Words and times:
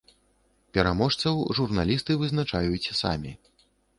Пераможцаў 0.77 1.35
журналісты 1.59 2.17
вызначаюць 2.23 2.91
самі. 3.03 3.37